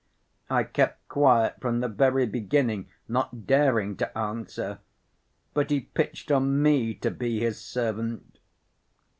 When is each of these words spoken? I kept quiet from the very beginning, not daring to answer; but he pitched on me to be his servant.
I 0.49 0.63
kept 0.63 1.07
quiet 1.09 1.61
from 1.61 1.79
the 1.79 1.87
very 1.87 2.25
beginning, 2.25 2.89
not 3.07 3.45
daring 3.45 3.95
to 3.97 4.17
answer; 4.17 4.79
but 5.53 5.69
he 5.69 5.81
pitched 5.81 6.31
on 6.31 6.59
me 6.63 6.95
to 6.95 7.11
be 7.11 7.39
his 7.39 7.61
servant. 7.63 8.39